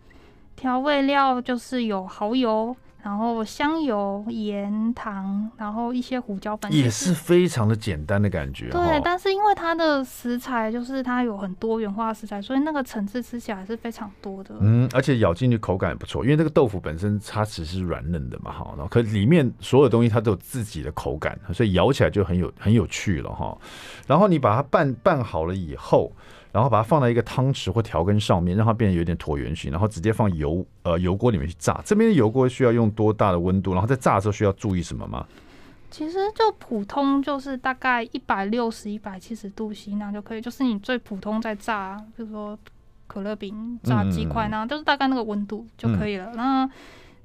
[0.56, 2.74] 调味料就是有蚝油。
[3.02, 8.70] 然后香油、盐、糖，然后一些胡椒粉，也是非常的简单的感觉。
[8.70, 14.54] 对，但是因为它的食材就是它有很多元化的食材，所以那个层次吃起来是非常多的。
[14.60, 23.58] 嗯，而且咬进去口感也不错，因为这个豆腐本身它只是软嫩的嘛，哈，然后可里面所有东西它都有自己的口感，所以咬起来就很有很有趣了哈。
[24.06, 26.12] 然后你把它拌拌好了以后。
[26.52, 31.80] 然后把它放在一个汤匙或调羹上面，让它变得有点椭圆形，然后直接放油呃油锅里面去炸。
[31.84, 33.72] 这边的油锅需要用多大的温度？
[33.72, 35.26] 然后在炸的时候需要注意什么吗？
[35.90, 42.58] 其实就普通就是大概一百六十、一百七十度 C 那就可以，就是你最普通在炸，比如说
[43.06, 46.30] 可乐饼、炸鸡块那，就是大概那个温度就可以了。
[46.32, 46.70] 嗯、那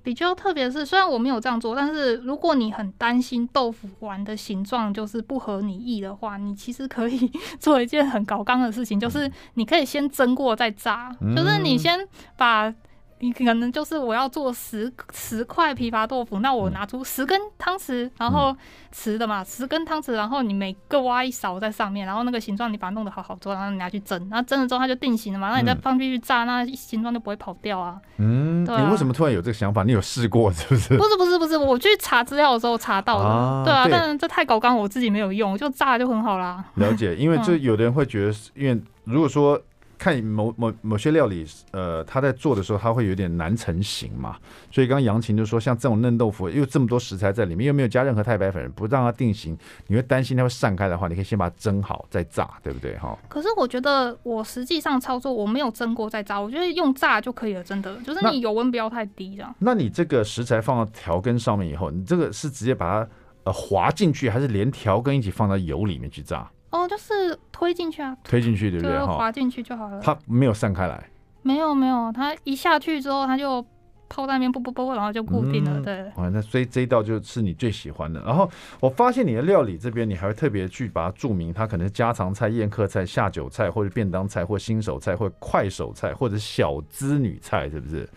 [0.07, 11.99] 比较特别是，虽然我没有这样做，但是如果你很担心豆腐丸的形状就是不合你意的话，你其实可以 做一件很搞纲的事情，就是你可以先蒸过再炸，就是你先
[12.37, 12.73] 把
[13.19, 18.55] 你可能就是我要做十十块琵琶豆腐，那我拿出十根汤匙，然后
[18.91, 27.99] 瓷的嘛，十根汤匙，然后你每个挖一勺在上面，然后那个形状你把它弄得好好做，然后你拿去蒸，然后蒸了之后它就定型了嘛，那你再放进去炸，那形状就不会跑掉啊。
[28.17, 29.83] 嗯，对啊，你为什么突然有这个想法？
[29.83, 30.95] 你有试过是不是？
[30.97, 33.25] 不是不是不是，我去查资料的时候查到的。
[33.25, 36.63] 啊对啊，对，但是这太高刚，我自己没有用，就炸就很好啦。
[36.75, 39.59] 了解，因为 这有的人会觉得，因为如果说。
[39.97, 44.37] 看某某某些料理，呃，他在做的时候，他会有点难成型嘛。
[44.71, 49.57] 所以刚刚杨琴就说，像这种嫩豆腐，因为这么多食材在里面，又没有加任何太白粉，不让它定型，
[49.87, 52.97] 你会担心它会散开的话，你可以先把它蒸好再炸，对不对？
[52.97, 53.17] 哈。
[53.27, 59.55] 可是我觉得我实际上操作，我没有蒸过再炸，我觉得用炸就可以了，真的，就是你油温不要太低这样。
[59.59, 63.09] 那你这个食材放到调羹上面以后，你这个是直接把它
[63.45, 66.49] 呃滑进去，还是连调羹一起放到油里面去炸？
[66.69, 69.05] 哦，就是推进去啊，推进去对不对？
[69.05, 70.01] 滑进去就好了。
[70.01, 71.03] 它没有散开来。
[71.41, 73.65] 没有没有，它一下去之后，它就
[74.09, 75.81] 泡在那边，啵啵啵，然后就固定了。
[75.81, 76.03] 对。
[76.17, 78.21] 哇，那所以这一道就是你最喜欢的。
[78.21, 78.49] 然后
[78.81, 88.09] 我发现你的料理这边，你还会特别去把它注明，它可能是家常菜、宴客菜、下酒菜，或者便当菜，或新手菜，或者快手菜，或者小资女菜，是不是？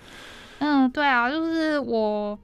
[0.59, 2.37] 嗯，对啊，就是我。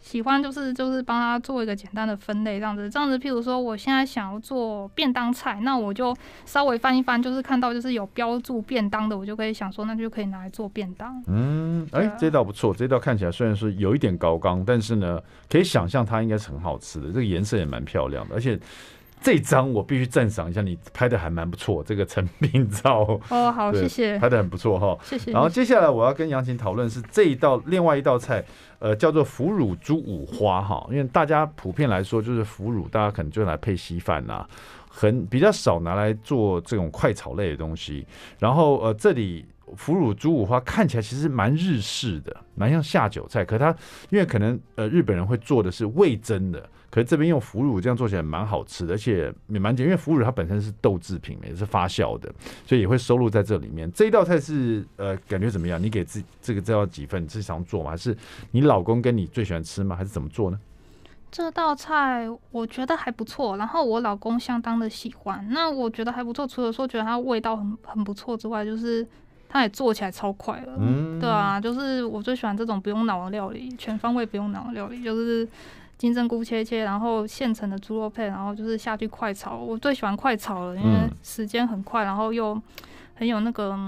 [0.00, 3.18] 喜欢就是就是帮他做一个简单的分类，这样子这样子。
[3.18, 11.22] 譬如说，我现在想要做便当菜，那我就稍微翻一翻，就是看到就是有标注便当的，我就可以想说，那就可以拿来做便当。
[11.26, 17.08] 嗯，哎、欸，这道不错，这道看起来虽然是有一点高刚，但是呢，可以想象它应该是很好吃的。
[17.08, 18.58] 这个颜色也蛮漂亮的，而且。
[19.20, 25.30] 这张我必须赞赏一下，你拍的还蛮不错，这个成品照哦，好，谢谢，拍的很不错哈，谢谢。
[25.30, 28.42] 然后接下来我要跟杨琴讨论是这一道另外一道菜，
[28.78, 34.46] 呃，叫做腐乳猪五花哈，因为大家普遍来说就是腐乳，大家可能就来配稀饭呐，
[34.88, 38.06] 很比较少拿来做这种快炒类的东西。
[38.38, 39.44] 然后呃，这里
[39.76, 43.74] 腐乳猪五花看起来其实蛮日式的，蛮像下酒菜，可它
[44.10, 46.68] 因为可能呃日本人会做的是味噌的。
[46.90, 52.28] 可是这边用腐乳这样做起来蛮好吃的，而且也蛮简，因为腐乳它本身是豆制品，也是发酵的，
[52.66, 53.88] 所以也会收录在这里面。
[53.92, 55.80] 这一道菜是呃，感觉怎么样？
[55.80, 57.22] 你给自这个这道几份？
[57.22, 57.92] 你自己常做吗？
[57.92, 58.16] 还是
[58.50, 59.94] 你老公跟你最喜欢吃吗？
[59.94, 60.58] 还是怎么做呢？
[61.30, 65.46] 这道菜我觉得还不错，然后我老公相当的喜欢。
[65.50, 69.06] 那我觉得还不错，除了说觉得它味道很很不错之外，就是
[69.50, 70.72] 它也做起来超快了。
[70.78, 75.46] 嗯，对啊，就是我最喜欢这种不用脑的料理，全方位不用脑的料理，就是。
[76.00, 79.58] 金针菇切切，然后现成的猪肉片，然后就是下去快炒。
[79.58, 82.58] 我最喜欢快炒了，因为时间很快，然后又
[83.14, 83.78] 很有那个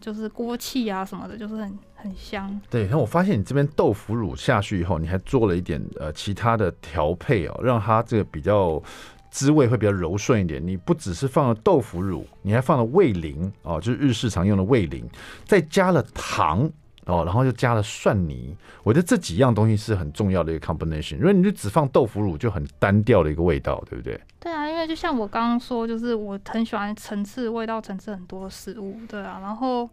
[0.00, 2.58] 就是锅气啊什么的，就是很很香。
[2.70, 8.82] 对，然后我发现你这边豆腐乳下去以后，你还做了一点呃其他的调配哦，让它这个比较
[9.30, 10.64] 滋味会比较柔顺一点。
[10.66, 15.08] 你不只是放了豆腐乳，你还放了味淋哦，就是日式常用的味淋，
[15.44, 16.70] 再加了糖。
[17.06, 21.16] 哦，然后又加了蒜泥，我觉得这几样东西是很重要的一个 combination。
[21.16, 24.20] 因为你就只放豆腐乳，就很单调的一个味道，对不对？
[24.38, 29.38] 对啊，因为就像我刚刚说，就是我很喜欢层次、味道层次很多的食物，对啊。
[29.40, 29.88] 然后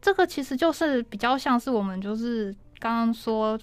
[0.00, 3.60] 这个其实就是比较像是我们就是刚刚说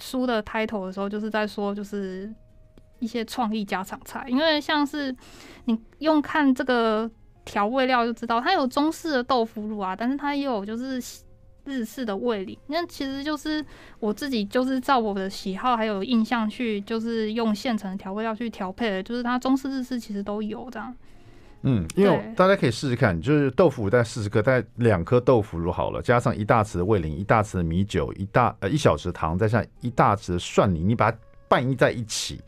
[0.00, 2.28] 书的 title 的时候，就是在说就是
[3.02, 5.14] 一些创意家常菜，因为像是
[5.66, 7.10] 你用看这个
[7.44, 11.02] 调味料就知道，它有中式的豆腐乳啊，但是它也有就是。
[11.64, 13.64] 日式的味淋，那其实就是
[14.00, 20.92] 我自己就是照我的喜好还有印象去，就是用现成的调味料去调配的，就是它中式、日式其实都有这样。
[21.62, 32.40] 嗯，因为大家可以试试看，就是豆腐大概四十克，大概两颗豆腐乳好了，加上一大匙的味淋，一大匙的米酒，一大呃一小匙糖，再加一大匙的蒜泥，你把它拌一在一起。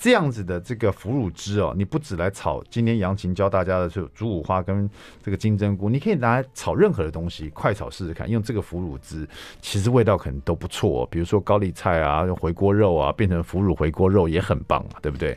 [0.00, 4.88] 这样子的这个腐乳汁哦，你不只来炒今天杨琴教大家的是猪五花跟
[5.22, 8.30] 这个金针菇，你可以拿来炒任何的东西，快炒试试看。
[8.30, 9.28] 用这个腐乳汁，
[9.60, 11.08] 其实味道可能都不错哦。
[11.10, 15.36] 比如说高丽菜啊，用回锅肉啊，变成腐乳回锅肉也很棒嘛，对不对？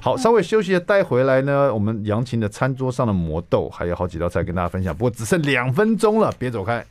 [0.00, 6.84] 好，稍微休息一下，待回来呢，我们杨琴的餐桌上的魔豆还有好几道菜跟大家分享，不过只剩两分钟了，别走开。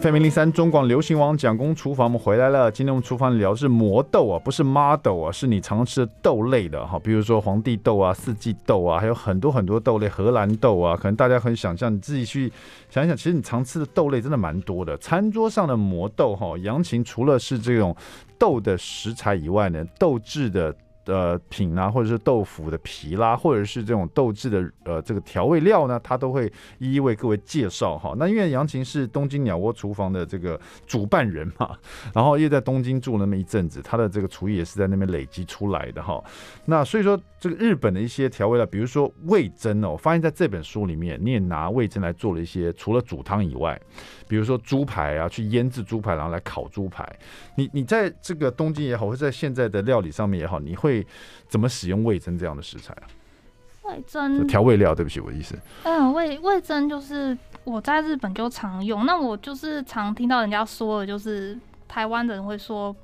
[0.00, 2.72] FM 零零三中广流行网蒋公厨房，我们回来了。
[2.72, 12.50] 今天我们厨房聊的是魔豆啊，不是 model 啊，是你常吃的豆类的哈，比如说皇帝豆啊、四季豆啊，还有很多很多豆类，荷兰豆啊，可能大家很想象，你自己去
[12.88, 14.96] 想一想，其实你常吃的豆类真的蛮多的。
[14.96, 17.94] 餐桌上的魔豆哈，杨琴除了是这种
[18.38, 20.74] 豆的食材以外呢，豆制的
[21.06, 28.14] 呃品啊，或者是豆腐的皮啦，或者是这种豆制的呃这个调味料呢，他都会一一为各位介绍哈。
[28.18, 31.76] 那因为杨琴是东京鸟窝厨房的这个主办人嘛，
[32.14, 36.22] 然后又在东京住那么一阵子，他的这个厨艺也是在那边累积出来的哈。
[36.66, 43.80] 那所以说，这个日本的一些调味料，比如说味噌哦，我发现在这本书里面，你也拿味噌来做了一些，除了煮汤以外，
[44.32, 47.06] 比如说猪排啊，去腌制猪排，然后来烤猪排。
[47.54, 51.06] 你你在这个东京也好，或者在现在的料理上面也好，你会
[51.48, 53.04] 怎么使用味增这样的食材啊？
[53.82, 55.54] 味增调味料，对不起，我的意思。
[55.82, 62.96] 嗯，味味增就是我在日本就常用，那我就是常听到人家说的，就是台湾的人会说。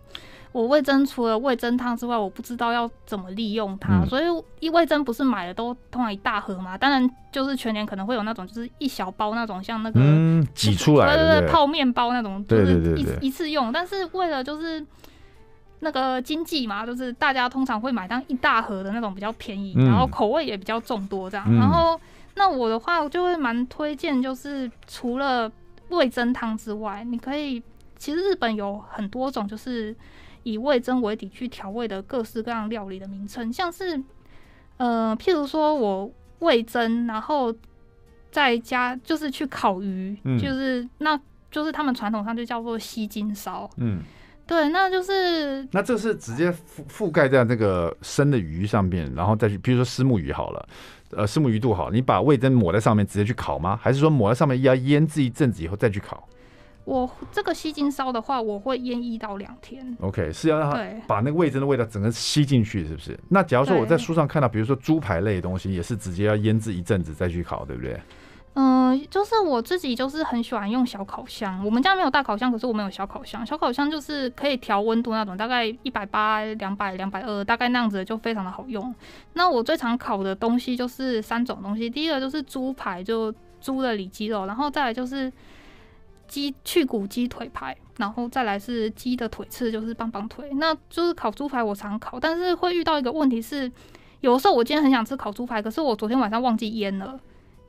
[0.51, 4.25] 我味噌除了味噌汤之外，我不知道要怎么利用它，嗯、所以
[4.61, 6.77] 一味噌不是买的都通常一大盒嘛？
[6.77, 10.01] 当然就是全年可能会有那种就是一小包那种像那个
[10.55, 13.71] 挤、嗯、出来的，对对对，泡面包那种，就是一一次用。
[13.71, 14.85] 但是为了就是
[15.81, 21.45] 那个经济嘛，就是大家通常会买当一大盒的那种比较便宜，嗯、然后口味也比较众多这样。
[21.47, 22.01] 嗯、然后
[22.37, 25.53] 那我的话，我就会蛮推荐，就是除了
[25.91, 27.63] 味噌汤之外，你可以
[27.99, 29.95] 其实日本有很多种就是。
[30.49, 34.03] 以味噌为底去调味的各式各样料理的名称，像是，
[34.79, 37.55] 呃，譬如说我味噌，然后
[38.31, 41.21] 再加就是去烤鱼，嗯、就是那
[41.51, 44.01] 就是他们传统上就叫做西金烧，嗯，
[44.47, 46.57] 对，那就是那这是直接覆
[46.89, 50.69] 覆盖在那个生的鱼上面，然后再去，比如说虱目鱼好了，
[51.11, 53.79] 呃，虱目鱼肚好，你把味增抹在上面直接去烤吗？
[53.83, 56.27] 还是说抹在上面要腌制一阵子以后再去烤？
[56.89, 59.95] 我这个吸金烧的话，我会腌一到两天。
[60.01, 63.19] OK，是要让它把那个味噌的味道整个吸进去，是不是？
[63.29, 68.01] 那假如说我在书上看到，比如说猪排类的东西，也是直接要腌制一阵子再去烤，对不对？
[68.55, 71.63] 嗯、呃，就是我自己就是很喜欢用小烤箱。
[71.63, 73.45] 我们家没有大烤箱，可是我们有小烤箱。
[73.45, 78.95] 小烤箱就是可以调温度那种，大概一百八、两百、两百二，大概那样子就非常的好用。
[79.35, 83.31] 那我最常烤的东西就是三种东西，第一个就是猪排，就
[83.61, 85.31] 猪的里脊肉，然后再来就是。
[86.29, 90.49] 鸡去骨鸡腿排，然后再来是鸡的腿翅，就是棒棒腿。
[90.55, 93.71] 那就是烤猪排，我常烤，但是会遇到一个问题是，
[94.21, 97.19] 有时候我今天很想吃烤猪排，可是我昨天晚上忘记腌了。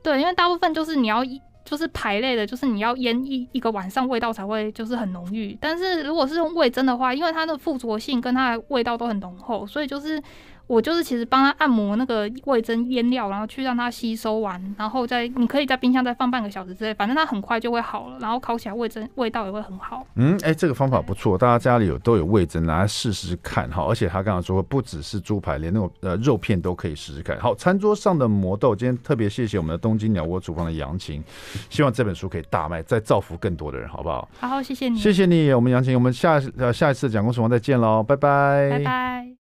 [0.02, 1.22] 对，因为大部分就是你要
[1.64, 5.56] 就是排类的，就是你要腌一一个晚上，味道才会就是很浓郁。
[5.60, 10.22] 但是如果是用味增的话，因为它的附着性跟它的味道都很浓厚，所以就是。
[10.70, 20.06] 我就是其实帮他按摩那个味增腌料，然后去让它吸收完，然后再你可以在冰箱再放半个小时之内，反正它很快就会好了，然后烤起来味增味道也会很好。
[20.14, 23.84] 嗯，哎、欸，这个方法不错，大家家里有都有味增，拿来试试看哈。
[23.88, 27.36] 而且他刚刚说不只是猪排，连那种呃肉片都可以试试看。
[27.40, 31.20] 好，餐桌上的魔豆，今天特别谢谢我们的东京鸟窝厨房的杨琴，
[31.68, 34.28] 希望这本书可以大卖，再造福更多的人，好不好？
[34.38, 39.39] 好，谢谢你，谢谢你，我们杨琴，我们下呃下一次蒋公厨房再见喽，拜拜，拜拜。